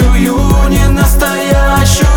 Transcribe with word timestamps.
не 0.00 0.88
настоящую 0.88 2.08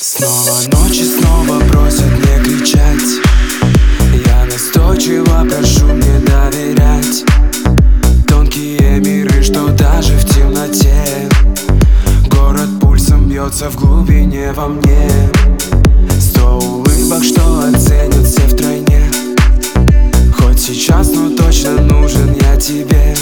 Снова 0.00 0.52
ночи 0.72 1.04
снова 1.04 1.58
просят 1.70 2.10
не 2.18 2.44
кричать. 2.44 3.20
Я 4.26 4.44
настойчиво 4.44 5.44
прошу 5.48 5.86
мне 5.86 6.20
доверять. 6.20 7.24
Тонкие 8.28 9.00
миры, 9.00 9.42
что 9.42 9.68
даже 9.68 10.16
в 10.16 10.24
темноте. 10.26 11.28
Город 12.28 12.68
пульсом 12.80 13.28
бьется 13.28 13.70
в 13.70 13.76
глубине 13.76 14.52
во 14.52 14.68
мне. 14.68 15.10
Сто 16.20 16.58
улыбок, 16.58 17.24
что 17.24 17.60
оценят 17.60 18.26
все 18.26 18.42
втроем 18.46 18.79
сейчас, 20.74 21.10
ну 21.12 21.34
точно 21.34 21.72
нужен 21.82 22.32
я 22.34 22.56
тебе. 22.56 23.14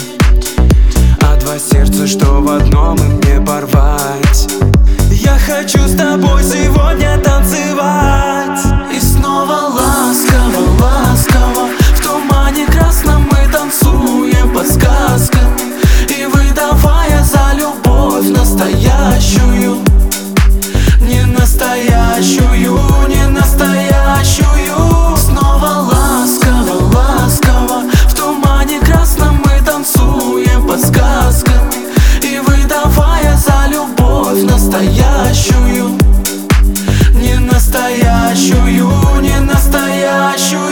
А 1.21 1.35
два 1.37 1.57
сердца, 1.57 2.07
что 2.07 2.41
в 2.41 2.49
одном 2.49 2.97
и 2.97 3.01
мне 3.01 3.41
порвать. 3.41 4.68
настоящую, 34.69 35.97
не 37.15 37.39
настоящую, 37.39 39.19
не 39.21 39.39
настоящую. 39.39 40.69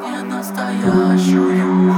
Не 0.00 0.22
настоящую. 0.24 1.97